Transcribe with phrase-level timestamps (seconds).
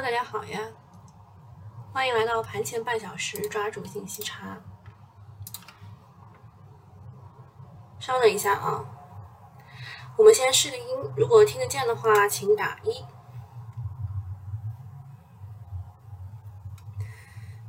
[0.00, 0.60] 大家好呀，
[1.92, 4.56] 欢迎来到盘前半小时抓住信息差。
[7.98, 8.84] 稍等一下啊，
[10.16, 10.84] 我们先试个音，
[11.16, 13.04] 如果听得见的话，请打一。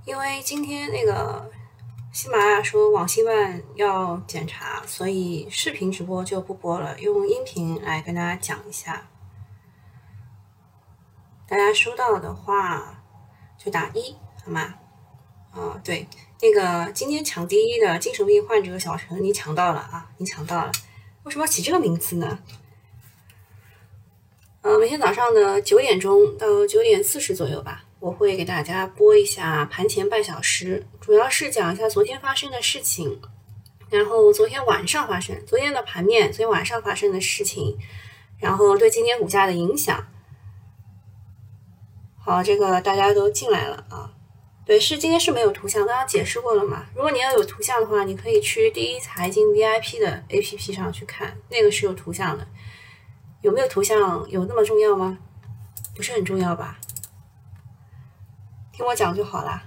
[0.05, 1.51] 因为今天那个
[2.13, 9.07] 喜马拉雅说网信办要检查，所以视频直播就不播了，用音频来跟大家讲一下。
[11.49, 13.01] 大家收到的话
[13.57, 14.75] 就打一，好吗？
[15.51, 16.05] 啊，对，
[16.41, 20.71] 那个今天抢第一的精神病患者小陈，你抢到了啊，你抢到了。
[21.23, 22.37] 为什么要起这个名字呢？
[24.61, 33.19] 呃，每天早上的九点钟到九点四十左右吧，我会给大家播一下盘前半小时，主要是讲一下昨天发生的事情，
[33.89, 37.75] 然后昨天晚上发生，昨天的盘面，昨天晚上发生的事情，
[38.37, 40.05] 然后对今天股价的影响。
[42.29, 44.13] 好，这个大家都进来了啊。
[44.63, 46.85] 对，是今天是没有图像，刚刚解释过了嘛。
[46.93, 52.47] 如果你要有图像的话，你可以去第一财经 VIP 的 APP 上去看，那个是有图像的。
[53.41, 55.17] 有没有图像有那么重要吗？
[55.95, 56.79] 不是很重要吧？
[58.73, 59.63] 听我讲就好啦。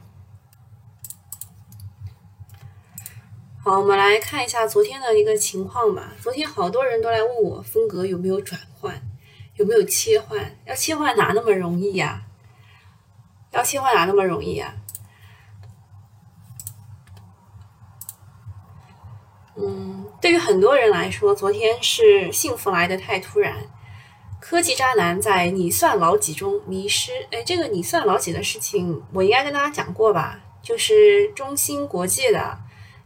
[3.64, 6.12] 好，我们来看一下昨天的一个情况吧。
[6.20, 9.02] 昨天好多人都来问我风格有没有转换，
[9.56, 10.56] 有没有切换？
[10.64, 12.22] 要切换哪那么容易呀？
[13.52, 14.74] 要切换哪那么容易啊？
[19.54, 23.56] 嗯，对于很多人来说，昨天是幸福来的太突然。
[24.40, 27.12] 科技渣男在你算老几中迷失。
[27.30, 30.40] 哎，这个你算老几的事情，我应该跟大家讲过吧？
[30.62, 32.58] 就是中芯国际的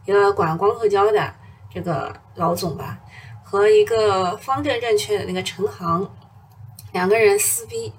[0.05, 1.33] 一个管光刻胶的
[1.69, 2.97] 这个老总吧，
[3.43, 6.09] 和一个方正证券的那个陈航
[6.93, 7.93] 两个人撕逼。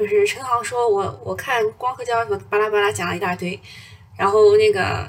[0.00, 3.60] 就是陈航说，我我看光刻胶什么巴拉巴拉讲了一大堆，
[4.16, 5.06] 然后那个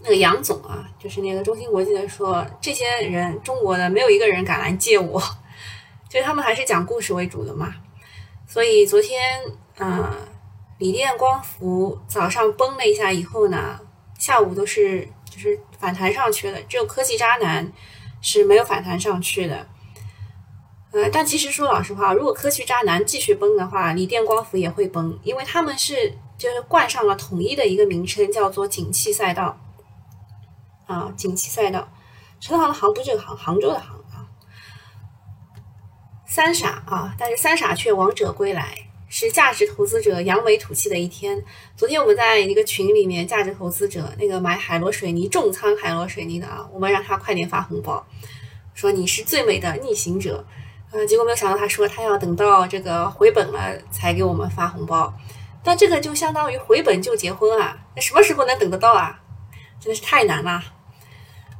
[0.00, 5.22] 那个杨总啊，就是那个中芯国际的说，这些人中国的没有一个人敢来借我，
[6.10, 7.72] 就他们还是讲故事为主的嘛。
[8.44, 9.40] 所以昨天
[9.78, 10.12] 嗯，
[10.78, 13.78] 锂电光伏早上崩了一下以后呢，
[14.18, 17.72] 下午都是就是反弹上去了，只有科技渣男
[18.20, 19.64] 是没有反弹上去的。
[20.90, 29.60] 呃，但其实说老实话，如果科技渣男继续崩的话，锂电光伏也会崩，因为他们是就是冠上了统一的一个名称，叫做景气赛道。
[30.86, 31.86] 啊，景气赛道，
[32.40, 34.24] 陈航的航不是这个杭，杭州的杭啊。
[36.26, 38.74] 三傻啊，但是三傻却王者归来，
[39.10, 41.44] 是价值投资者扬眉吐气的一天。
[41.76, 48.06] 昨天我们在一个群里面，价值投资者那个买海螺水泥重仓海螺水泥的啊，我们让他快点发红包，
[48.72, 50.46] 说你是最美的逆行者。
[50.90, 55.12] 呃，结果没有想到，他说他要等到这个回本了才给我们发红包，
[55.62, 59.20] 但这个就相当于回本就结婚啊，那什么时候能等得到啊？
[59.78, 60.62] 真的是太难了。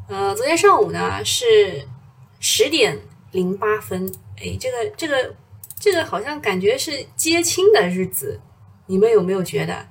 [0.08, 1.86] 呃，昨天上午呢是
[2.40, 2.98] 十点
[3.32, 5.34] 零八分，哎，这个这个
[5.78, 8.40] 这个好像感觉是接亲的日子，
[8.86, 9.86] 你们有没有觉得？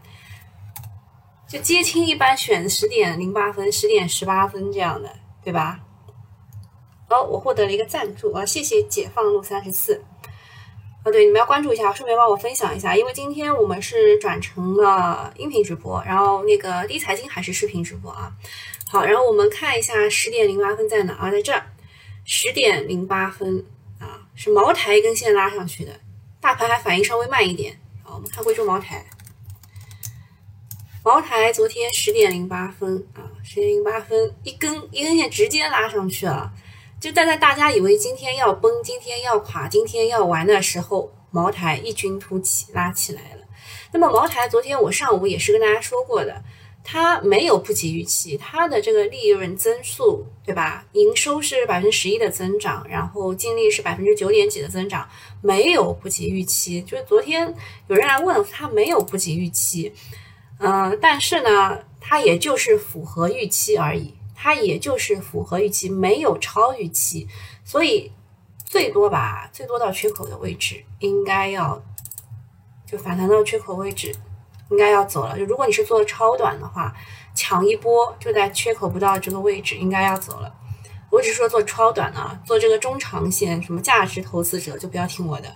[1.48, 5.10] 就接亲一般选十点零八分、十点十八分这样的，
[5.44, 5.80] 对吧？
[7.10, 8.46] 哦，我获得了一个赞助啊！
[8.46, 10.04] 谢谢解放路三十四。
[11.06, 18.34] 哦，对，你们要关注一下，顺便帮我分享一下，因为今天我们是转成了音频直播，然后那个第一财经还是视频直播啊。
[18.90, 21.32] 好，然后我们看一下十点零八分在哪啊？
[21.32, 21.66] 在这儿，
[22.26, 23.66] 十点零八分
[24.00, 25.98] 啊，是茅台一根线拉上去的，
[26.42, 27.80] 大盘还反应稍微慢一点。
[28.04, 29.06] 好，我们看贵州茅台，
[31.06, 36.52] 茅台昨天十点零八分啊，十点零八分一根一根线直接拉上去了。
[37.00, 43.44] 就站在大家以为今天要崩、今天要垮、今天要完的时候，茅台异军突起拉起来了。
[43.92, 46.44] 那么茅台昨天我上午也是跟大家说过的，
[46.84, 50.88] 它没有不及预期，它的这个利润增速，对吧？
[50.94, 55.08] 营收是百分之十一的增长，然后净利是百分之九点几的增长，
[55.44, 56.82] 没有不及预期。
[56.82, 57.54] 就是昨天
[57.88, 59.94] 有人来问，它没有不及预期，
[60.58, 64.17] 嗯，但是呢，它也就是符合预期而已。
[64.40, 67.28] 它也就是符合预期，没有超预期，
[67.66, 68.12] 所以
[68.64, 71.82] 最多吧，最多到缺口的位置，应该要
[72.86, 74.14] 就反弹到缺口位置，
[74.70, 75.36] 应该要走了。
[75.36, 76.96] 就如果你是做超短的话，
[77.34, 80.54] 抢一波就在缺口不到这个位置，应该要走了。
[81.10, 85.56] 我只是说做超短啊，做这个中长线，什么价值投资者就不要听我的。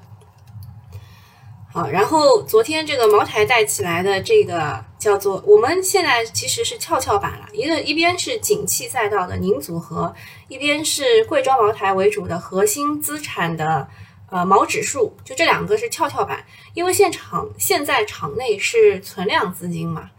[1.74, 10.14] 好，然后昨天这个茅台带起来的这个叫做，我们现在其实是跷跷板了，一个一边是景气赛道的宁组合，
[10.50, 13.88] 一边是贵州茅台为主的核心资产的
[14.30, 20.12] 呃毛指数，就这两个是跷跷板，因为现场现在场内是存量资金嘛，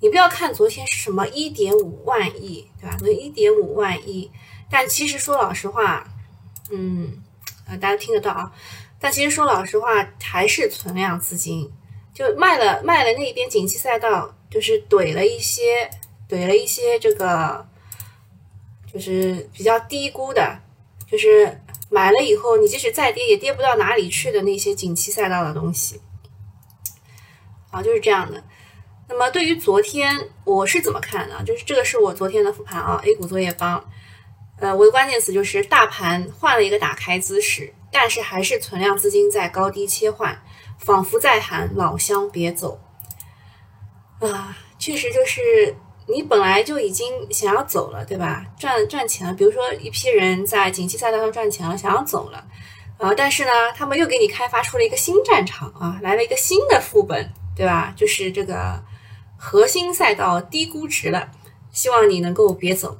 [0.00, 2.96] 你不要看昨天是什么一点五万亿，对吧？
[3.00, 4.30] 那一点五万亿，
[4.70, 6.06] 但其实说老实话，
[6.70, 7.20] 嗯，
[7.66, 8.52] 呃，大家听得到啊，
[9.04, 11.70] 但其实说老实话还是存量资金，
[12.14, 15.90] 就卖了卖了那边景气赛道，就是怼了一些
[16.26, 17.68] 怼了一些这个，
[18.90, 20.58] 就是比较低估的，
[21.06, 21.60] 就是。
[21.90, 26.00] 买了以后，你即使再跌也跌不到哪里去的那些景气赛道的东西，
[27.70, 28.42] 啊，就是这样的。
[29.08, 31.40] 那么对于昨天我是怎么看的？
[31.44, 33.84] 就是这个是我昨天的复盘啊，A 股作业帮。
[34.58, 40.42] 呃，我的关键词就是大盘换了一个打开姿势，但是还是存量资金在高低切换，
[40.76, 42.78] 仿佛在喊老乡别走。
[44.18, 45.76] 啊，确实就是。
[46.06, 48.44] 你本来就已经想要走了，对吧？
[48.58, 52.46] 赚赚钱了，比如说一批人在景气赛道上赚钱了，想要走了，
[52.98, 57.94] 啊，但是呢，他们又给你开发出了一个新战场啊，来了一个新的副本，对吧？
[57.96, 58.84] 就是这个
[59.38, 61.30] 核心赛道低估值了，
[61.72, 62.98] 希望你能够别走。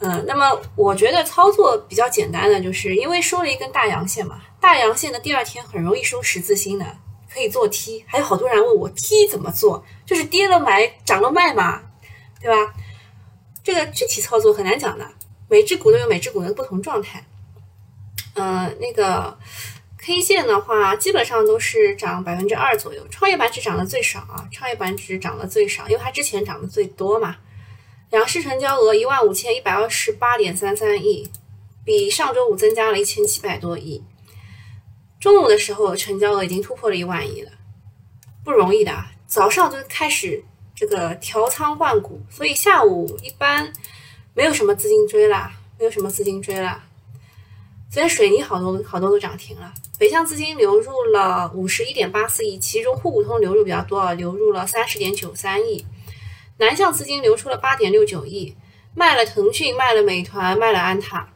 [0.00, 6.84] 嗯，那么我觉得操作比较简单的，就是因为收了一根大阳线嘛，大阳线的第二天很容易收十字星的，
[7.32, 8.04] 可以做 T。
[8.06, 11.82] 还有好多人问我 T 怎么做，就是跌了买，涨了卖嘛。
[12.38, 12.74] 对吧？
[13.64, 15.04] 这个具体操作很难讲的，
[15.48, 17.24] 每只股都有每只股的不同状态。
[18.34, 19.36] 嗯，那个
[19.98, 23.02] K 线的话，基本上都是涨百分之二左右。
[23.10, 27.36] 创业板指涨的最少啊，创业板指涨的最少，因为它之前涨的最多嘛。
[28.10, 31.30] 两市成交额一万五千一百二十八点三三亿，
[31.84, 34.02] 比上周五增加了一千七百多亿。
[35.20, 37.50] 中午的时候成交额已经突破了一万亿了，
[38.44, 38.92] 不容易的。
[39.26, 40.44] 早上就开始。
[40.78, 43.72] 这个调仓换股，所以下午一般
[44.34, 46.84] 没有什么资金追啦，没有什么资金追啦。
[47.90, 55.86] 昨天水泥好多好多都涨停了，北向资金流入了五十一点八四亿，其中沪股通流入比较多啊，流入了三十点九三亿。
[56.58, 58.56] 南向资金流出了八点六九亿，
[58.94, 61.28] 卖了腾讯，卖了美团，卖了安踏，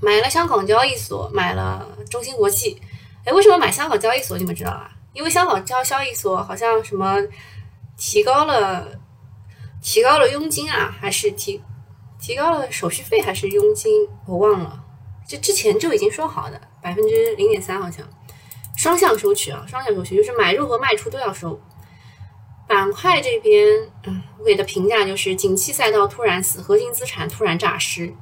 [0.00, 2.80] 买了香港交易所，买了中芯国际。
[3.24, 4.38] 哎，为什么买香港交易所？
[4.38, 4.90] 你们知道啊？
[5.12, 7.16] 因为香港交交易所好像什么。
[8.00, 8.86] 提高了，
[9.82, 11.60] 提高了佣金啊，还是提
[12.20, 14.06] 提高了手续费，还是佣金？
[14.24, 14.84] 我忘了，
[15.26, 18.08] 就之前就已经说好的，百分之零点三好像，
[18.76, 21.60] 双向收取啊，双向收取就是买入和卖出都要收。
[22.68, 23.66] 板块这边，
[24.04, 28.14] 嗯，我给的评价就是：景气赛道突然死，核心资产突然诈尸，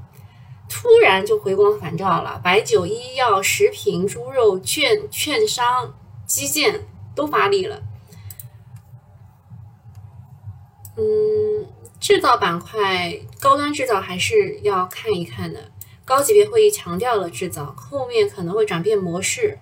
[0.68, 5.94] 突然就回光返照了，白酒、医药、食品、猪肉、券券商、
[6.24, 7.82] 基建都发力了。
[10.96, 11.66] 嗯，
[12.00, 15.72] 制造板块高端制造还是要看一看的。
[16.04, 19.58] 高级别会议强调了制造，后面可能会转变模式，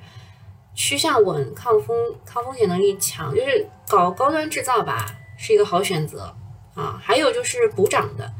[0.75, 5.07] 趋向稳、抗风、抗风险能力强，就是搞高端制造吧，
[5.39, 6.35] 是一个好选择
[6.75, 7.01] 啊。
[7.03, 8.31] 还有就是补涨的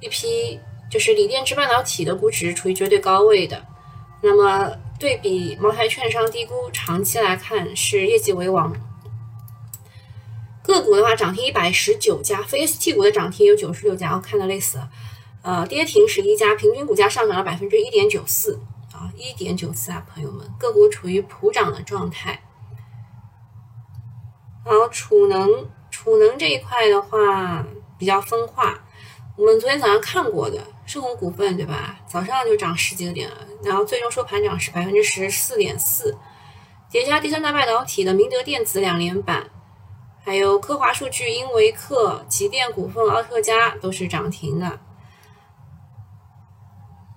[0.00, 3.64] 一批，就是锂电池半导体的估值处于绝对高位的，
[4.22, 8.72] 那么对比茅台券商低估，长期来看是业绩为王。
[10.62, 14.88] 个股的话，涨停一百十九家，非 ST 股的涨停有九十六家，我看的累死了。
[15.42, 18.58] 呃，跌停十一家，平均股价上涨了百分之一点九四
[19.16, 22.40] 一点九四啊，朋友们，个股处于普涨的状态。
[24.64, 27.66] 好，储能，储能这一块的话
[27.98, 28.80] 比较分化。
[29.36, 31.98] 我们昨天早上看过的盛虹股份，对吧？
[32.06, 36.16] 早上就涨十几个点了，然后最终收盘涨是百分之十四点四。
[36.90, 39.50] 叠加第三代半导体的明德电子两连板。
[40.24, 44.80] 还有科华数据、英维克、吉电股份、奥特加都是涨停的。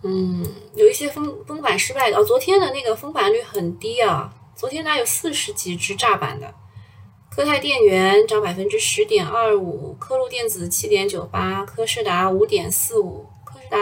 [0.04, 2.24] 嗯，有一些封封板失败的哦。
[2.24, 6.54] 昨天的那个封板率很低啊，昨天它有四十几只炸板的。
[7.30, 13.78] 科泰电源涨百分之十点二五，科路电子七点九八，科士达五点四五，科士达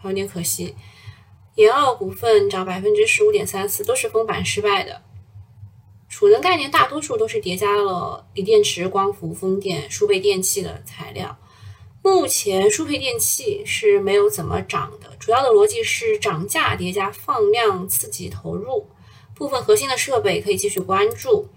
[0.00, 0.74] 还有点可惜。
[1.56, 5.02] 延奥股份涨百分之十五点三四，都是封板失败的。
[6.08, 11.36] 储能概念大多数都是叠加了锂电池、光伏、风电、输配电器的材料。
[12.06, 18.88] 目前输配电器是没有怎么涨的，主要的逻辑是涨价叠加放量刺激投入。
[19.34, 21.48] 部分核心的设备可以继续关注。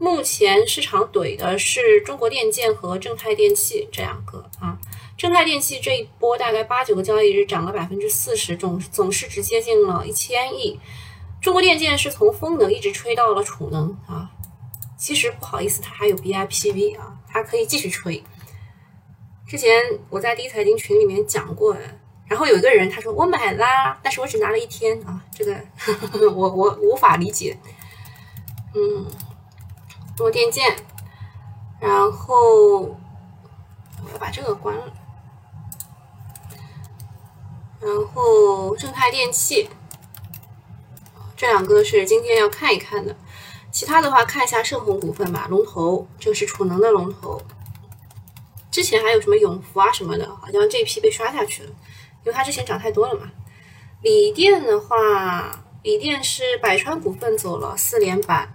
[0.00, 4.76] 目前市场怼的是中国电建和正泰电器这两个啊。
[5.16, 10.80] 正泰电器这一波大概八九个交易日涨了百分之四十，总总市值接近了一千亿。
[11.40, 14.28] 中国电建是从风能一直吹到了储能啊，
[14.98, 18.24] 其实不好意思，它还有 BIPV 啊，它可以继续吹。
[19.46, 19.70] 之前
[20.10, 21.76] 我在第一财经群里面讲过，
[22.26, 25.56] 然后有一个人他说我买啦，但是我只拿了一天啊，这个
[26.34, 27.56] 我我无法理解。
[28.74, 29.06] 嗯，
[30.18, 30.76] 诺电键，
[31.78, 34.92] 然后我要把这个关了，
[37.80, 39.70] 然后正泰电器，
[41.36, 43.16] 这两个是今天要看一看的。
[43.70, 47.40] 其他的话，看一下盛虹股份吧，龙头，这个是储能的龙头。
[48.76, 51.70] 之前还有什么永福啊什么的，好像这批被刷下去了，
[52.22, 53.30] 因为它之前涨太多了嘛。
[54.02, 58.54] 锂电的话，锂电是百川股份走了四连板，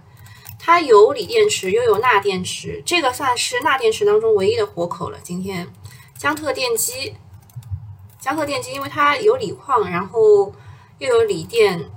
[0.60, 5.18] 它有锂电池又有钠电池，这个算是钠电池当中唯一的活口了。
[5.24, 5.66] 今天
[6.16, 7.16] 江特电机，
[8.20, 10.54] 江特电机因为它有锂矿，然后
[10.98, 11.90] 又有锂电。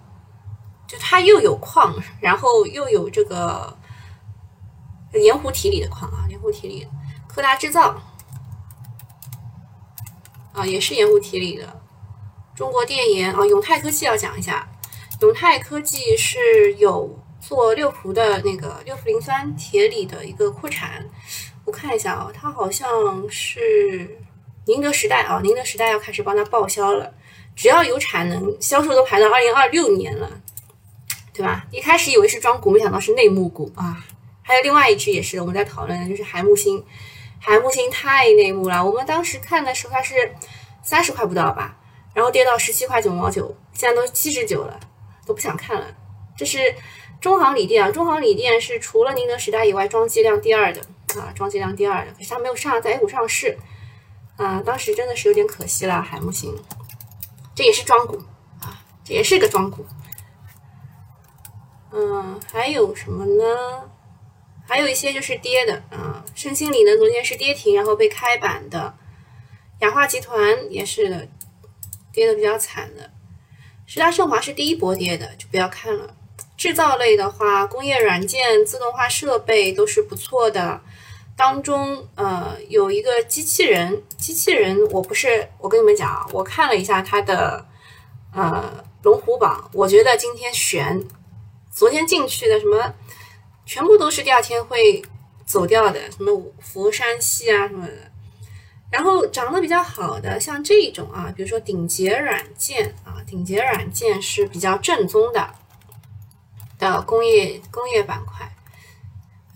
[0.88, 3.78] 就它又有矿，然后又有这个
[5.14, 6.88] 盐湖提锂的矿啊，盐湖提锂，
[7.28, 8.02] 科达制造
[10.56, 11.82] 啊，也是盐湖提锂的。
[12.56, 14.68] 中国电研啊，永泰科技要讲一下，
[15.22, 21.06] 永泰科技是有做六氟的那个六氟磷酸铁锂的一个扩产。
[21.66, 22.90] 我看一下啊，它好像
[23.30, 24.18] 是
[24.66, 27.14] 宁德时代啊，宁德时代要开始帮它报销了，
[27.56, 30.32] 只要有产能，销售都排到二零二六年了。
[31.34, 31.66] 对吧？
[31.70, 34.02] 一开始以为是庄股，没想到是内幕股啊！
[34.42, 36.82] 还有另外一只也是我们在讨论的，就是海木星。
[37.46, 40.34] 海木星太内幕了，我们当时看的时候它是
[40.82, 41.78] 三十块不到吧，
[42.12, 44.80] 然后跌到十七块九毛九，现在都七十九了，
[45.28, 45.86] 都不想看了。
[46.36, 46.74] 这是
[47.22, 50.82] 中航锂电啊，中航锂电是除了宁德时代以外装机量第二的
[51.20, 53.60] 啊，装机量第二的，可是它没有上在 A 股上市
[54.38, 56.02] 啊，当时真的是有点可惜了。
[56.02, 56.58] 海木星，
[57.54, 58.18] 这也是庄股
[58.60, 59.86] 啊，这也是个庄股。
[61.92, 63.92] 嗯，还有什么呢？
[64.68, 68.94] 还有一些就是跌的啊，盛鑫锂能昨天是跌停，然后被开板的。
[69.80, 71.28] 雅化集团也是的，
[72.12, 73.12] 跌的比较惨的。
[73.86, 76.16] 十大盛华是第一波跌的，就不要看了。
[76.58, 80.82] 制造类的话，工业软件、自动化设备都是不错的。
[81.36, 87.68] 当中呃有一个机器人，机器人我不是，我跟你们讲啊，我看了一下它的
[88.34, 91.06] 呃龙虎榜，我觉得今天悬。
[91.70, 92.94] 昨天进去的什么，
[93.66, 95.02] 全部都是第二天会
[95.46, 98.12] 走掉的，什么佛山系啊什么的。
[98.92, 105.54] 然后长得比较好的，像这种啊，比如说顶杰软件啊，顶杰软件是比较正宗的
[106.78, 108.50] 的工业工业板块。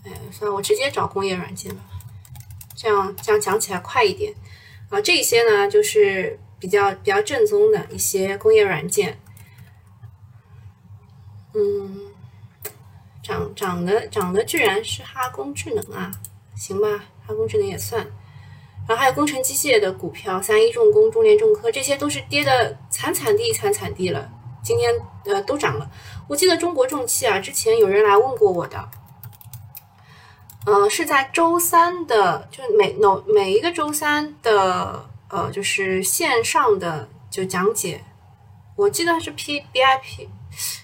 [0.04, 1.82] 哎，算了，我直接找工业软件吧，
[2.74, 4.34] 这样这样讲起来快一点
[4.90, 5.00] 啊。
[5.00, 9.18] 这些呢，就是比较比较正宗的一些工业软件，
[11.54, 11.99] 嗯。
[13.60, 16.10] 涨的涨的居然是哈工智能啊，
[16.56, 16.88] 行吧，
[17.26, 18.00] 哈工智能也算。
[18.88, 24.30] 然后还有工程机械的股票，三一重工、中联重科，这些都是跌的惨惨地惨惨地了。
[24.64, 24.90] 今天
[25.26, 25.90] 呃都涨了。
[26.26, 28.88] 我记得中国重汽啊，之前有人来问过我的，
[30.64, 38.02] 呃是在周三的，就每每每一个周三的呃就是线上的就讲解，
[38.74, 40.30] 我记得是 P B I P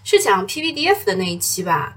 [0.04, 1.96] 是讲 P V D F 的那一期吧。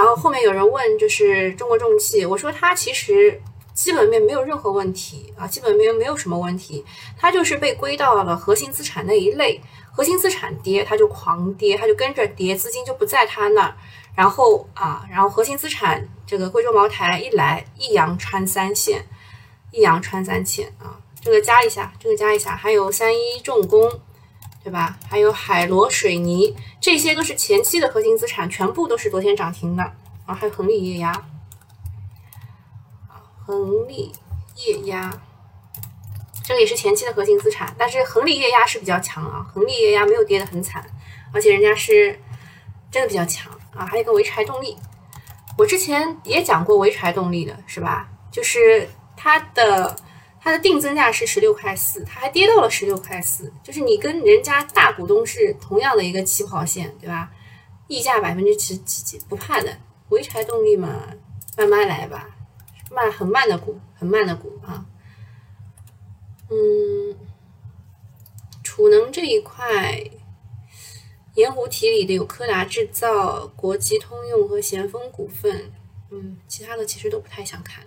[0.00, 3.38] 然后后面有人问，就是中国重汽，我说它其实
[3.74, 6.82] 基本面没有任何问题啊，基本面没有什么问题，
[7.18, 9.60] 它就是被归到了核心资产那一类，
[9.92, 13.74] 核心资产跌，它就狂跌，它就跟着跌，资金就不在它那儿，
[14.14, 19.04] 然后啊，然后核心资产这个贵州茅台一来一阳穿三线，
[19.70, 24.00] 一阳穿三线啊，这个加一下，这个加一下，还有三一重工。
[24.62, 24.98] 对吧？
[25.08, 29.82] 还有海螺水泥，这些都是前期的核心资产，全部都是昨天涨停的
[30.26, 30.34] 啊。
[30.34, 31.12] 还有恒力液压，
[33.46, 34.12] 恒力
[34.56, 35.10] 液压，
[36.44, 39.46] 这个也是前期的核心资产，但是恒力液压是比较强啊。
[39.50, 40.84] 恒力液压没有跌得很惨，
[41.32, 42.20] 而且人家是
[42.90, 43.86] 真的比较强啊。
[43.86, 44.76] 还有一个潍柴动力，
[45.56, 48.08] 我之前也讲过潍柴动力的是吧？
[48.30, 49.96] 就是它的。
[50.40, 57.30] 它的定增价是十六块四，它还跌到了十六块四，就是你跟人家大股东是同样的一个起跑线，对吧？
[57.88, 59.78] 溢价百分之七几几不怕的，
[60.08, 61.08] 潍柴动力嘛，
[61.58, 62.30] 慢慢来吧，
[62.90, 64.86] 慢很慢的股，很慢的股啊。
[66.48, 67.16] 嗯，
[68.62, 70.02] 储能这一块，
[71.34, 75.72] 盐湖提锂的有柯达制造、国际通用和咸丰股份，
[76.10, 77.84] 嗯，其他的其实都不太想看。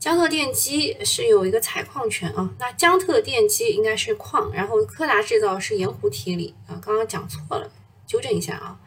[0.00, 7.70] 江特电机是有一个采矿权啊，那江特电机应该是矿，然后柯达制造是盐湖提锂啊，刚刚讲错了，
[8.06, 8.80] 纠正一下啊。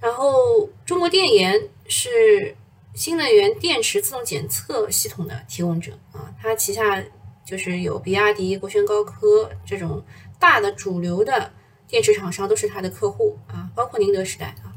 [0.00, 2.56] 然后中国电研是
[2.94, 7.02] 新能源电池自动检测系统的提供者啊，它旗下
[7.44, 10.04] 就是有比亚迪、国轩高科这种
[10.38, 11.52] 大的主流的
[11.88, 14.70] 电池厂商都是它的客户啊，包括宁德时代啊。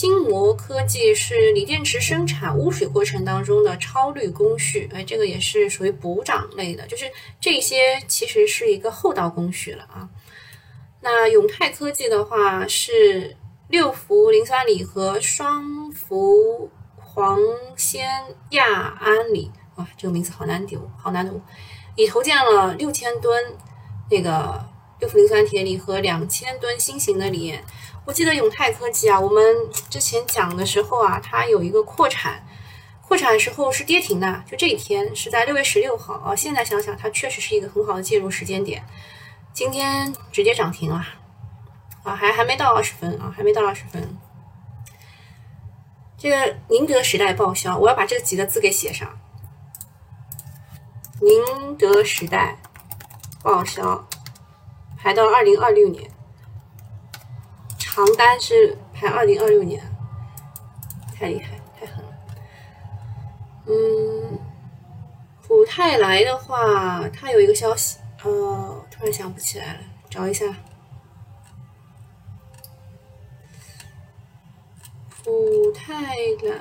[0.00, 7.04] 金膜科技是锂电池生产污水过程当中的超滤工序，哎，这个也是属于补涨类的，就是
[7.38, 10.08] 这些其实是一个后道工序了啊。
[11.02, 13.36] 那永泰科技的话是
[13.68, 17.38] 六氟磷酸锂和双氟磺
[17.76, 18.00] 酰
[18.52, 21.38] 亚胺锂，哇，这个名字好难读，好难读，
[21.94, 23.38] 已投建了六千吨
[24.10, 24.64] 那个
[24.98, 27.54] 六氟磷酸铁锂和两千吨新型的锂。
[28.06, 29.42] 我记得永泰科技啊，我们
[29.88, 32.44] 之前讲的时候啊，它有一个扩产，
[33.06, 36.34] 扩产时候是跌停的，就这一天是在六月十六号啊。
[36.34, 38.82] 现在想想，它确实是一个很好的介入时间点。
[39.52, 41.04] 今天直接涨停了，
[42.02, 44.16] 啊，还还没到二十分啊，还没到二十分。
[46.16, 49.20] 这个宁德时代报销，我要把这几个字给写上。
[51.20, 52.58] 宁德时代
[53.42, 54.08] 报销，
[54.96, 56.09] 排到二零二六年。
[58.00, 59.78] 榜单是排二零二六年，
[61.14, 62.10] 太厉害，太狠了。
[63.66, 64.38] 嗯，
[65.46, 70.46] 普泰来的话，它有一个消息，呃，突然想不起来了，找一下。
[75.22, 76.56] 普泰来，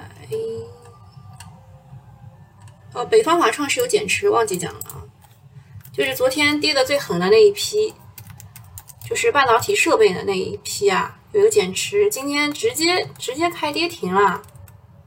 [2.92, 5.08] 哦，北方华创是有减持，忘记讲了啊，
[5.94, 7.94] 就是昨天跌的最狠的那一批，
[9.08, 11.16] 就是半导体设备的那一批啊。
[11.32, 14.42] 有个减持，今天直接直接开跌停了，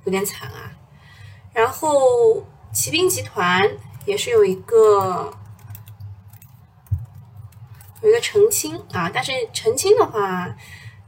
[0.04, 0.70] 有点惨啊。
[1.52, 3.68] 然后骑兵集团
[4.06, 5.36] 也是有一个
[8.02, 10.54] 有一个澄清啊，但是澄清的话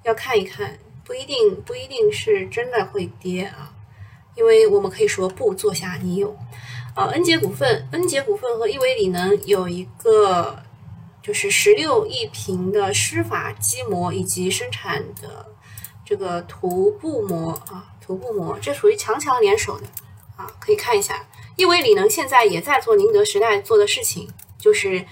[0.02, 3.73] 要看一看，不一定不一定是真的会跌啊，
[4.35, 6.37] 因为我们可以说不做下你有
[6.97, 10.63] 啊，恩捷股份、恩捷股份和亿维锂能有一个。
[11.25, 15.46] 就是十六亿平的湿法基膜以及生产的
[16.05, 19.87] 这个涂布膜啊，涂布膜，这属于强强联手的
[20.37, 21.27] 啊，可以看一下。
[21.57, 25.03] 亿维锂能现在也在做宁德时代做的事情，就是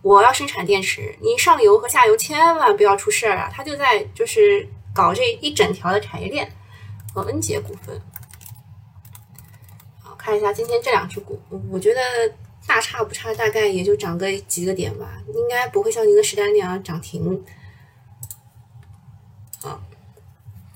[0.00, 6.50] 我要生产电池，你上游和下游千万不要出事儿啊，他就在就是搞这一整条的产业链。
[7.14, 8.00] 和恩捷股份，
[10.00, 11.40] 好看一下今天这两只股，
[11.70, 12.00] 我觉得。
[12.68, 17.42] 大差不差，大概也就涨个几个点吧，应该不会像宁德时代那样涨停。
[19.62, 19.80] 好，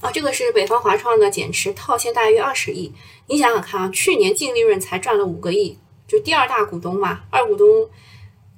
[0.00, 2.94] 啊，这个是北方华创的减持套现大约二十亿，
[3.26, 5.78] 你想想看啊，去年净利润才赚了五个亿，
[6.08, 7.90] 就第二大股东嘛，二股东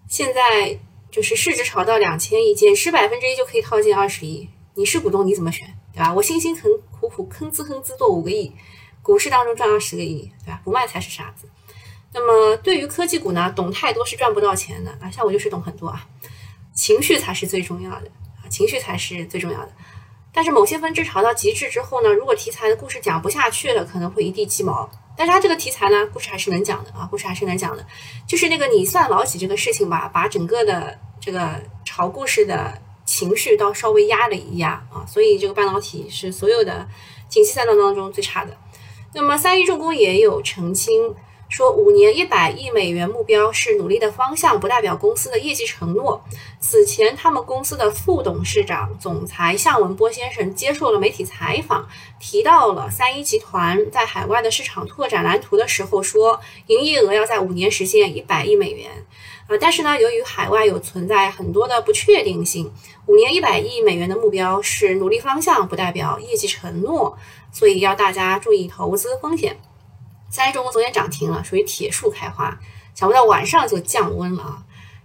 [0.08, 0.78] 现在
[1.10, 6.14] 就是市值炒到两千亿，减持百分之一就可以套现二十亿，你是股东你怎么选，对吧？
[6.14, 8.52] 我辛辛苦苦吭哧吭哧做五个亿，
[9.02, 10.60] 股市当中赚二十个亿，对吧？
[10.64, 11.48] 不卖才是傻子。
[12.14, 15.10] 那么对于科技股呢，懂太多是赚不到钱的啊！
[15.10, 16.06] 像我就是懂很多啊，
[16.72, 19.72] 情绪才是最重要的啊，情绪才是最重要的。
[20.32, 24.88] 但是某些分支炒到极致之后呢，如果题材的故事讲不下去了，可能会一地鸡毛。
[25.16, 27.84] 但是它这个题材呢，故事还是能讲的啊，故事还是能讲的。
[28.28, 36.88] 就是那个你算老几这个事情吧，把整个的这个炒故事的情绪倒稍微压了一压啊，所以这个半导体是所有的
[37.28, 38.56] 景气赛道当中最差的。
[39.14, 41.12] 那么三一重工也有澄清。
[41.56, 46.20] 说五年一百亿美元目标是努力的方向，不代表公司的业绩承诺。
[46.58, 51.86] 此前，他们公司的副董事长、总裁向文波先生接受了媒体采访，
[52.18, 58.90] 提到了三一集团在海外的市场拓展蓝图的时候，说营业额要在五年实现一百亿美元。
[59.46, 62.72] 呃，但是呢，由于海外有存在很多的不确定性，
[63.06, 67.16] 五年一百亿美元的目标是努力方向，不代表业绩承诺，
[67.52, 69.56] 所以要大家注意投资风险。
[70.34, 72.58] 三一重工昨天涨停了，属于铁树开花，
[72.92, 74.64] 想不到晚上就降温了啊，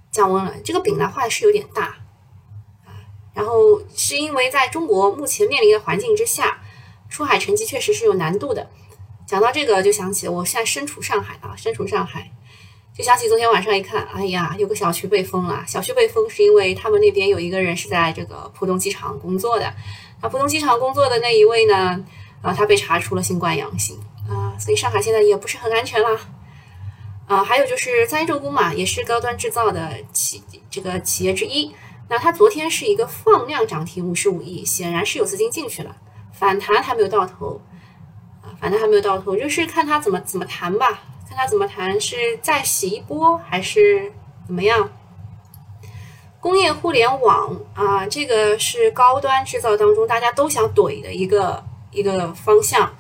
[0.09, 0.55] 降温了。
[0.63, 1.83] 这个饼呢画的是有点大
[2.83, 2.97] 啊，
[3.35, 6.59] 然后是因为在中国目前面临的环境之下，
[7.09, 8.71] 出海成绩确实是有难度的。
[9.27, 12.31] 讲到这个就想起我现在身处上海啊，身处上海，
[12.97, 15.63] 就想起昨天晚上一看，哎呀，有个小区被封了。
[15.67, 19.71] 小区被封是因为他们那边有一个人是在这个浦东机场工作的，
[20.23, 22.03] 那浦东机场工作的那一位呢，
[22.41, 23.95] 啊，他被查出了新冠阳性。
[24.59, 26.19] 所以上海现在也不是很安全啦。
[27.27, 31.73] 啊，还有就是三一重工嘛，也是高端制造的企这个企业之一。
[32.09, 35.95] 那它昨天是一个放量涨停五十五亿，显然是有资金进去了，
[36.33, 37.61] 反弹还没有到头。
[38.41, 44.11] 啊，反弹还没有到头，就是看它怎么怎么弹吧，看它怎么弹，是再洗一波还是
[44.47, 44.89] 怎么样？
[46.39, 52.91] 工业互联网啊，这个是高端制造当中大家都想怼的一个一个方向。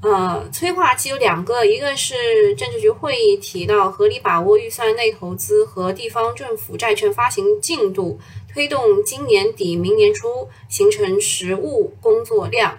[0.00, 8.20] 呃，催化剂有两个，一个是政治局会议提到合理把握预算内投资和地方政府债券发行进度，
[8.52, 12.78] 推动今年底明年初形成实物工作量。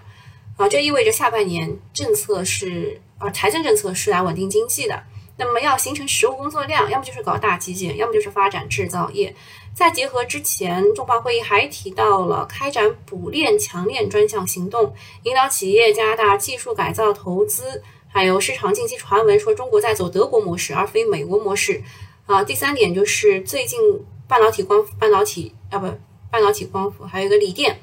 [0.55, 5.03] 啊，这意味着下半年政策是啊，财政政策是来稳定经济的。
[5.39, 9.33] 那么要形成实物工作量，要么就是搞大基建，要么就是发展制造业。
[9.73, 21.81] 再结合之前重磅会议还提到了开展补链强链专项行动，引导企业加大技术改造投资，还有市场近期传闻说中国在走德国模式而非美国模式。
[22.25, 23.79] 啊，第三点就是最近
[24.27, 25.87] 半导体光半导体啊不
[26.29, 27.79] 半导体光伏还有一个锂电，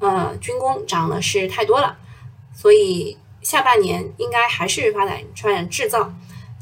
[0.00, 1.96] 呃军工涨的是太多了，
[2.54, 6.12] 所以下半年应该还是发展发展制造。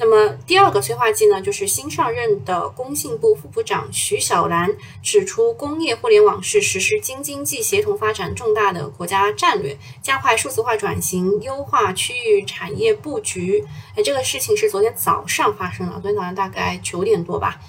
[0.02, 13.62] 那么第二个催化剂呢，就是新上任的工信部副部长徐小兰指出，工业互联网是实施京津冀协同发展重大的国家战略，加快数字化转型，优化区域产业布局。
[13.94, 17.60] 哎，这个事情是昨天早上发生的，昨天早上大概九点多吧。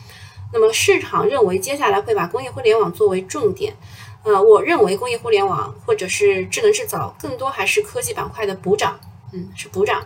[0.54, 3.76] 那么市场认为接下来会把工业互联网作为重点。
[4.24, 8.98] 呃，我认为工业互联网或者是智能制造更多还是科技板块的补涨，
[9.34, 10.02] 嗯，是补涨。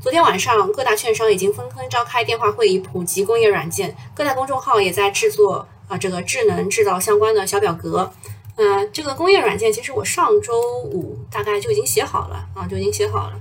[0.00, 3.94] 昨天晚上，各大券商已经纷纷召开电话会议，普及工业软件。
[4.14, 8.10] 各大公众号也在制作啊，这个智能制造相关的小表格。
[8.56, 13.38] 嗯，这个工业软件其实我上周五大概就已经写好了啊，就已经写好了。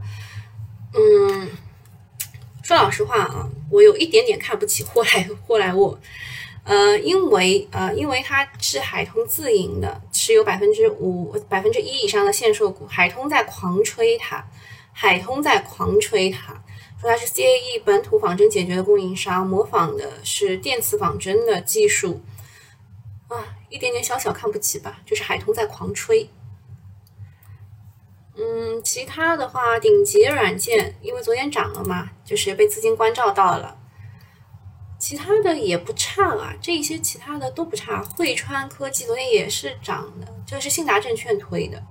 [0.93, 1.47] 嗯，
[2.61, 5.97] 说老实话啊，我有一点点看不起霍莱霍莱沃，
[6.65, 14.45] 呃，因为呃，因为它是海通自营的，持有百分之五百分之一以上的限售股，海通在狂吹它。
[15.01, 16.51] 海通在狂吹它，
[16.99, 22.21] 说它是 CAE 本土仿真解决的供应商，模仿的是电磁仿真的技术
[23.29, 26.29] 啊，一点点小小看不起吧，就是海通在狂吹。
[28.35, 33.79] 嗯，其他的话，顶级软件因为昨天涨了嘛，就是被资金关照到了，
[34.99, 38.03] 其他的也不差啊，这些其他的都不差。
[38.17, 41.81] 汇川科技昨天也是涨的，这是信达证券推的。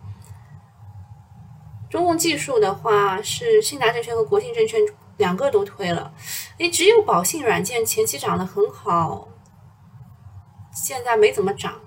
[1.90, 4.80] 中控技术的话是信达证券和国信证券
[5.16, 6.12] 两个都推了，
[6.58, 9.28] 诶，只有宝信软件前期涨得很好，
[10.72, 11.80] 现在没怎么涨。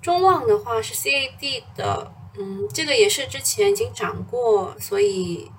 [0.00, 5.50] 中旺的话是 CAD 的，嗯，这个也是之前已经涨过，所以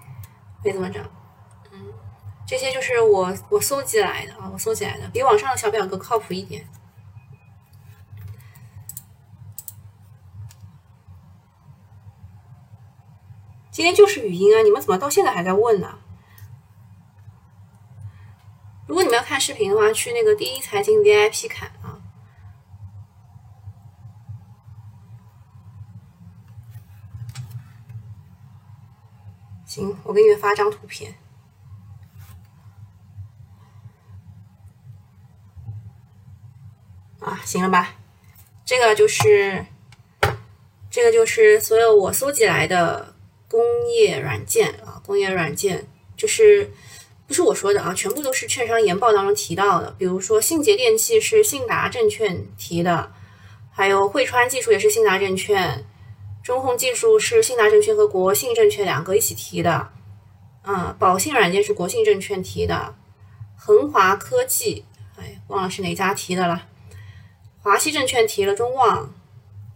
[0.64, 1.04] 没怎么涨。
[1.72, 1.94] 嗯，
[2.48, 6.68] 这些就是我我搜集来的啊，我搜集来的，比网上的小表格靠谱一点。
[13.80, 14.62] 今天就是语音啊！
[14.62, 16.00] 你们怎么到现在还在问呢？
[18.88, 21.96] 如果你们要看视频的话，去那个第一财经 VIP 看啊。
[29.66, 31.16] 行，我给你们发张图片。
[37.22, 37.96] 啊，行了吧？
[38.66, 39.66] 这个就是，
[40.90, 43.16] 这个就是所有我搜集来的。
[43.50, 46.72] 工业软件啊，工业软件就是
[47.28, 49.94] 不是我说的啊，全部都是券商研报当中提到的。
[49.98, 53.12] 比如说信捷电器是信达证券提的，
[53.72, 55.84] 还有汇川技术也是信达证券，
[56.44, 59.90] 中控技术是信达证券和国信证券两个一起提的。
[60.64, 62.94] 嗯，宝信软件是国信证券提的，
[63.58, 64.86] 恒华科技，
[65.18, 66.68] 哎，忘了是哪家提的了。
[67.62, 69.14] 华西证券提了中旺。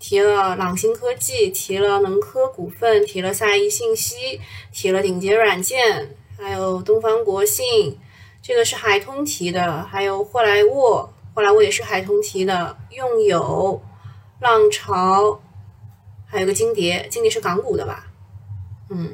[0.03, 7.97] 提了朗星科技，提了能科股份，提了赛意信息，提了顶杰软件，还有东方国信，
[8.41, 13.81] 这个是海通提的，还有霍莱沃，霍莱沃也是海通提的，用友、
[14.41, 15.41] 浪潮，
[16.25, 18.07] 还有个金蝶，金蝶是港股的吧？
[18.89, 19.13] 嗯，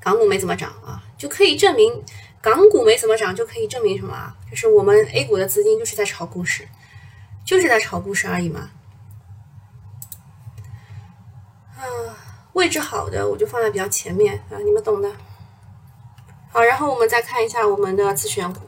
[0.00, 2.04] 港股没怎么涨啊，就可以证明
[2.40, 4.36] 港股没怎么涨，就可以证明什么啊？
[4.48, 6.68] 就是我们 A 股的资金就是在炒股市，
[7.44, 8.70] 就是在炒股市而已嘛。
[11.84, 12.16] 啊
[12.54, 15.10] 位置好的我就放在比较前面啊，你们懂的。
[16.50, 18.60] 好，然后我们再看一下我们的自选股。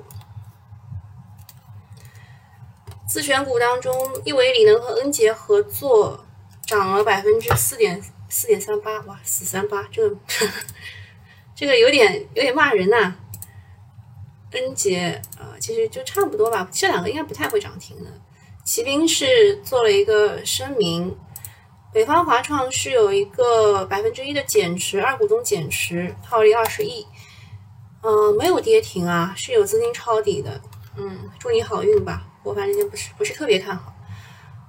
[3.09, 6.27] 自选股当中，亿维锂能和恩捷合作
[6.67, 10.17] 涨了百分之四点四点三八，哇，四三八，这个
[11.55, 13.15] 这个有点有点骂人呐。
[14.51, 18.11] 恩杰啊，其实就差不多吧，这两个应该不太会涨停的。
[18.65, 21.17] 骑兵是做了一个声明。
[21.97, 27.07] 北方华创是有一个百分之一的减持，二股东减持，套利二十亿，
[28.03, 30.61] 嗯，没有跌停啊，是有资金抄底的，
[30.99, 33.95] 嗯，祝你好运吧，我反正就不是不是特别看好。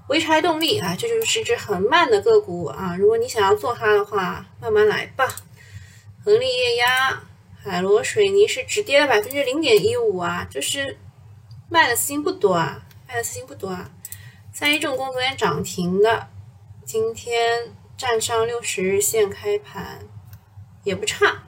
[0.08, 5.28] 潍柴动力啊，这就是只很慢的个股啊，如果你想要做它的话，慢慢来吧。
[6.24, 7.22] 恒力液压、
[7.62, 10.98] 海螺水泥是只跌了百分之零点一五啊，就是
[11.68, 13.90] 卖的资金不多啊，卖的资金不多啊。
[14.54, 16.30] 三一重工昨天涨停的，
[16.88, 20.08] 今天站上六十日线开盘
[20.86, 21.44] 也不差，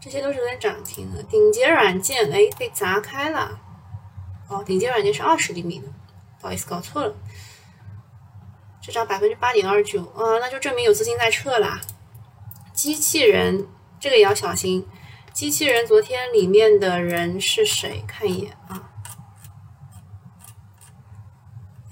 [0.00, 1.22] 这些都是昨天涨停的。
[1.22, 3.60] 顶级软件哎被砸开了，
[4.48, 5.86] 哦，顶级软件是二十厘米的，
[6.40, 7.14] 不好意思搞错了，
[8.82, 11.80] 这涨百分之八点二九啊，那就证明有资金在撤啦。
[12.72, 13.68] 机器人
[14.00, 14.84] 这个也要小心。
[15.32, 18.02] 机器人昨天里面的人是谁？
[18.08, 18.90] 看一眼啊。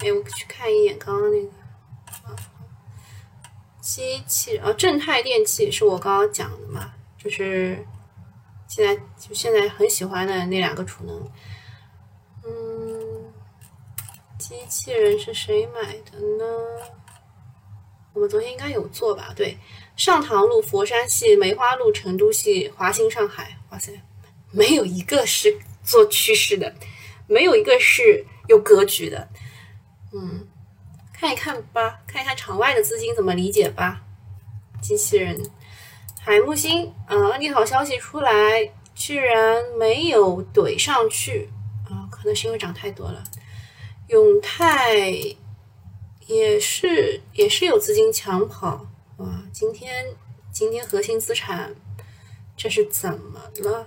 [0.00, 1.63] 哎，我去看一眼刚刚那个。
[3.84, 6.94] 机器啊，正泰电器是我刚刚讲的嘛？
[7.18, 7.86] 就是
[8.66, 11.30] 现在就现在很喜欢的那两个储能。
[12.46, 13.30] 嗯，
[14.38, 16.44] 机器人是谁买的呢？
[18.14, 19.34] 我们昨天应该有做吧？
[19.36, 19.58] 对。
[19.96, 23.92] 上塘路、佛山系、梅花路、成都系、华兴上海，哇塞，
[24.50, 26.74] 没有一个是做趋势的，
[27.26, 29.28] 没有一个是有格局的。
[30.14, 30.48] 嗯，
[31.16, 34.02] 看一看吧，看一看场外的资金怎么理解吧。
[34.82, 35.40] 机器人，
[36.20, 41.48] 海木星，啊，利好消息出来，居然没有怼上去，
[41.88, 43.22] 啊，可能是因为涨太多了。
[44.08, 44.98] 永泰
[46.26, 48.86] 也是，也是有资金抢跑。
[49.18, 50.04] 哇，今天
[50.52, 51.74] 今天核心资产
[52.56, 53.86] 这是怎么了？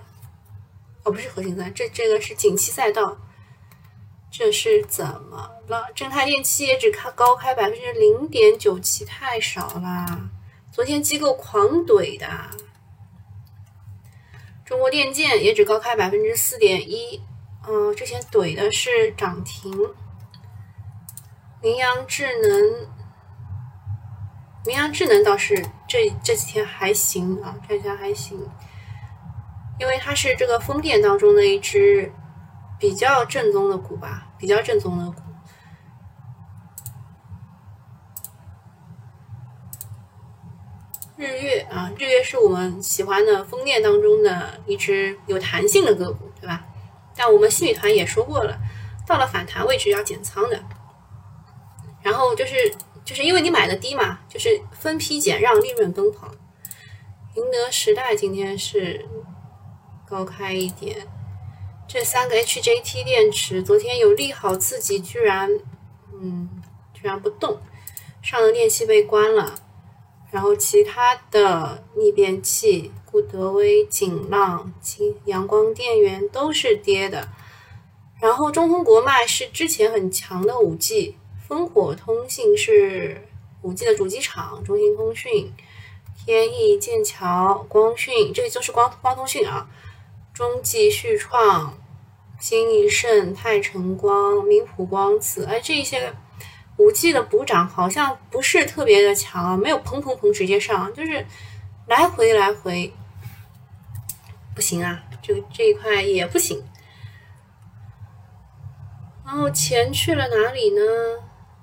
[1.04, 3.16] 哦，不是核心资产，这这个是景气赛道，
[4.30, 5.86] 这是怎么了？
[5.94, 10.30] 正泰电器也只开高开百分之零点九七，太少啦！
[10.70, 12.26] 昨天机构狂怼的，
[14.64, 17.22] 中国电建也只高开百分之四点一，
[17.66, 19.72] 嗯，之前怼的是涨停，
[21.62, 22.88] 羚羊智能。
[24.66, 25.54] 明阳智能倒是
[25.88, 28.38] 这这几天还行啊，这几天还行，
[29.80, 32.12] 因为它是这个风电当中的一只
[32.78, 35.22] 比较正宗的股吧，比较正宗的股。
[41.16, 46.64] 日月啊，日月是我们喜欢的风电当中的一只有弹性的个股，对吧？
[47.16, 48.58] 但我们新米团也说过了，
[49.06, 50.62] 到了反弹位置要减仓的，
[52.02, 52.54] 然后就是。
[53.04, 56.30] 就是因为你买的低嘛，就是分批减让，利润奔跑。
[57.34, 59.08] 宁德时代今天是
[60.06, 61.06] 高开一点，
[61.88, 65.50] 这三个 HJT 电池昨天有利好刺激，居然
[66.12, 66.46] 嗯
[66.92, 67.58] 居然不动，
[68.20, 69.54] 上的电器被关了，
[70.30, 77.26] 然后其他的逆变器，固德威、景浪、金阳光电源都是跌的，
[78.20, 81.16] 然后中通国脉是之前很强的五 G。
[81.48, 83.26] 烽火通信是
[83.62, 85.50] 五 G 的主机厂，中兴通讯、
[86.22, 89.66] 天翼、剑桥、光讯，这个就是光光通讯啊。
[90.34, 91.76] 中继旭创、
[92.38, 96.12] 新一盛、泰晨光、明普光磁，哎，这一些
[96.76, 101.26] 五 G 的补涨好像不是特别的强啊，没有砰砰砰直接上，就是
[101.86, 102.92] 来回来回，
[104.54, 106.64] 不行啊，这个这一块也不行。
[109.24, 110.82] 然后钱去了哪里呢？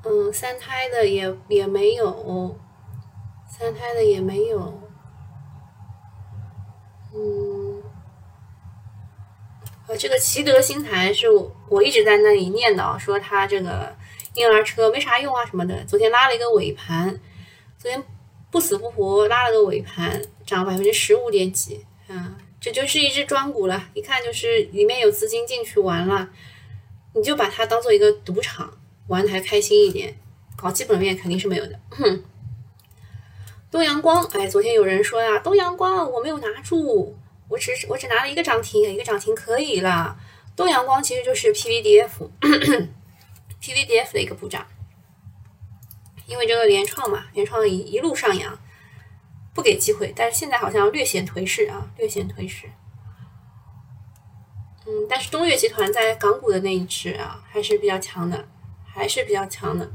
[0.03, 2.59] 嗯，三胎的也也没有，
[3.47, 4.81] 三胎的也没有，
[7.11, 7.44] 嗯，
[9.87, 11.27] 呃，这个奇德新台是
[11.69, 13.95] 我一直在那里念叨，说它这个
[14.33, 15.83] 婴儿车没啥用啊什么的。
[15.85, 17.19] 昨天拉了一个尾盘，
[17.77, 18.03] 昨天
[18.49, 26.29] 不死不活拉了个尾盘，涨百分之十五点几啊，这就是一只庄股了，一看就是里面有资金进去玩了，
[27.13, 28.77] 你就把它当做一个赌场。
[29.07, 30.17] 玩的还开心一点，
[30.57, 31.79] 搞基本面肯定是没有的。
[31.91, 32.23] 哼
[33.69, 37.15] 东阳光，哎，昨天有人说呀，东阳光我没有拿住，
[37.49, 40.17] 我只我只拿了一个涨停，一个涨停可以了。
[40.55, 44.65] 东阳光其实就是 PVDF，PVDF 的一个补涨，
[46.25, 48.57] 因为这个联创嘛，联创一一路上扬，
[49.53, 52.69] 不给机会，但是现在好像略显颓势啊，略显颓势。
[54.85, 58.47] 嗯，但是东岳集团在港股的那一只啊，还是比较强的。
[58.97, 59.91] 还是比较强的，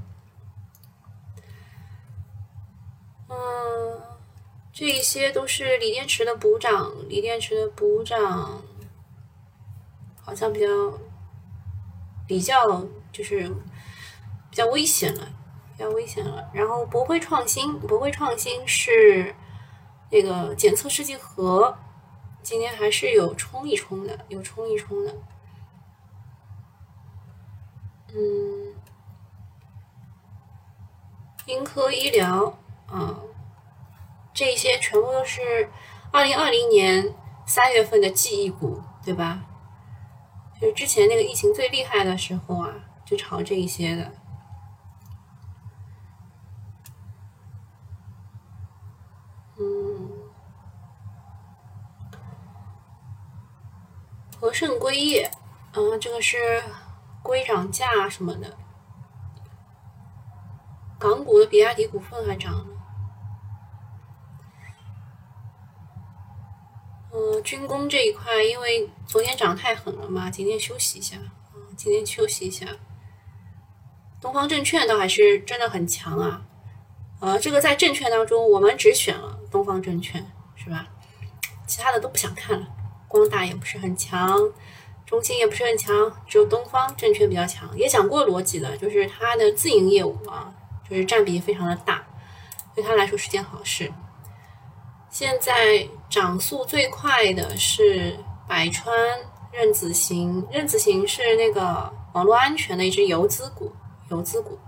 [4.80, 8.62] 这一些都是锂电池的补涨，锂电池的补涨
[10.24, 10.66] 好像比较
[12.26, 13.46] 比较就是
[14.48, 15.28] 比较危险了，
[15.76, 16.48] 比较危险了。
[16.54, 19.34] 然后博汇创新，博汇创新是
[20.10, 21.76] 那个检测试剂盒，
[22.42, 25.14] 今天还是有冲一冲的，有冲一冲的，
[28.14, 28.74] 嗯。
[31.44, 33.20] 英科医疗啊，
[34.40, 35.68] 这些全部都是
[36.10, 39.42] 二零二零年三月份的记忆股，对吧？
[40.58, 42.72] 就是之前那个疫情最厉害的时候啊，
[43.04, 44.12] 就炒这一些的。
[49.58, 50.10] 嗯，
[54.40, 55.30] 和盛硅业，
[55.74, 56.64] 嗯，这个是
[57.22, 58.56] 硅涨价什么的。
[60.98, 62.69] 港股的比亚迪股份还涨。
[67.20, 71.18] 呃，军工这一块，因为昨天涨太狠了嘛，今天休息一下。
[71.54, 72.66] 嗯，今天休息一下。
[74.22, 76.40] 东方证券倒还是真的很强啊。
[77.20, 80.86] 呃，这个在证券当中，我们只选了东方证券，是吧？
[81.66, 82.66] 其他的都不想看了。
[83.06, 84.38] 光大也不是很强，
[85.04, 87.68] 中兴也不是很强，只有东方证券比较强。
[87.76, 90.50] 也讲过逻辑的，就是它的自营业务啊。
[90.88, 92.02] 就是占比非常的大，
[92.74, 93.92] 对他来说是件好事。
[95.10, 98.16] 现在涨速最快的是
[98.48, 98.94] 百川
[99.52, 103.72] 任子行，任子行是那个网络安全的一只游资股，
[104.08, 104.58] 游资股。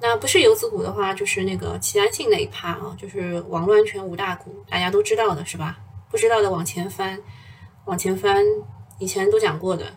[0.00, 5.78] 那不是游资股的话，就是那个齐安信那一趴啊，就是网络安全五大股，大家都知道的是吧？
[6.10, 7.20] 不知道的往前翻，
[7.84, 8.44] 往前翻，
[8.98, 9.94] 以前都讲过的。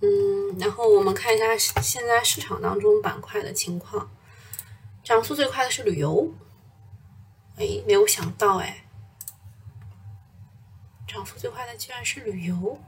[0.00, 4.10] 嗯，然后我们看一下现在市场当中板块的情况，
[5.02, 6.32] 涨速最快的是旅游，
[7.56, 8.84] 哎，没有想到哎，
[11.06, 12.80] 涨速最快的居然是旅游，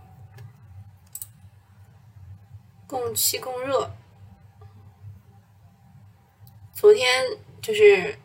[2.86, 3.90] 供气供热，
[6.72, 8.18] 昨天就是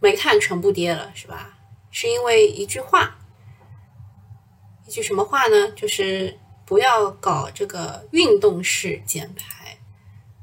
[0.00, 1.58] 煤炭全部跌了，是吧？
[1.90, 3.18] 是因为一句话，
[4.86, 5.70] 一句什么话呢？
[5.72, 6.38] 就是。
[6.64, 9.51] 不要搞这个运动式减排，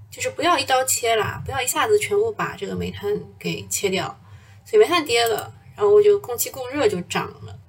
[0.09, 4.19] 就是不要一刀切啦，不要一下子全部把这个煤炭给切掉。
[4.65, 7.59] 所以煤炭跌了，然后我就供气供热就涨了。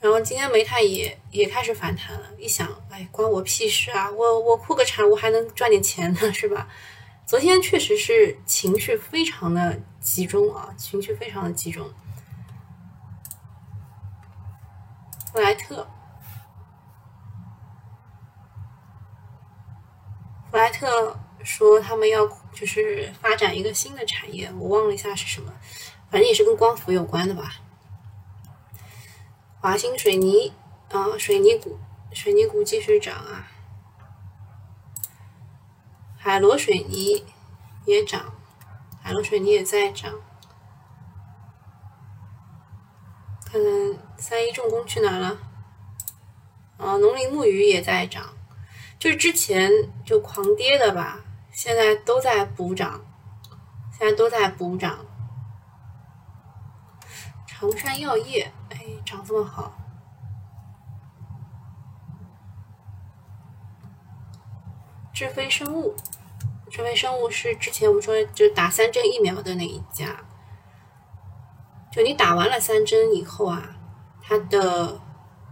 [0.00, 2.30] 然后今天煤炭也也开始反弹了。
[2.38, 4.08] 一想，哎，关我屁事啊！
[4.10, 6.68] 我我扩个产，我还能赚点钱呢，是吧？
[7.26, 11.90] 昨天确实是情绪非常的集中啊，情绪非常的集中。
[15.32, 15.86] 布莱特。
[20.50, 25.52] 弗莱特说他们要就是发展一个新的产业，我忘了一下是什么，
[26.10, 27.56] 反正也是跟光伏有关的吧。
[29.60, 30.52] 华兴水泥
[30.90, 31.78] 啊，水泥股，
[32.12, 33.48] 水泥股继续涨啊。
[36.16, 37.24] 海螺水泥
[37.84, 38.32] 也涨，
[39.02, 40.14] 海螺水泥也在涨。
[43.44, 45.38] 看看三一重工去哪了？
[46.78, 48.37] 啊，农林牧渔也在涨。
[48.98, 49.70] 就是之前
[50.04, 51.20] 就狂跌的吧，
[51.52, 53.00] 现在都在补涨，
[53.96, 54.98] 现在都在补涨。
[57.46, 59.72] 长山药业，哎，涨这么好。
[65.12, 65.96] 智飞生物，
[66.70, 70.24] 智飞生物是之前我们说就打三针疫苗的那一家，
[71.92, 73.76] 就你打完了三针以后啊，
[74.22, 75.00] 它的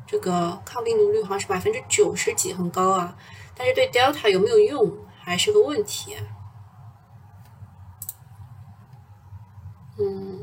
[0.07, 3.17] 这个抗病毒率好像是百分之九十几，很高啊。
[3.57, 6.21] 但是对 Delta 有没有用还是个问题啊。
[9.99, 10.41] 嗯，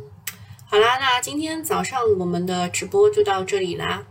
[0.66, 4.04] 好啦，那今天早上我们的直播就到这里啦，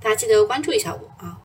[0.00, 1.40] 大家记得关注一下我啊。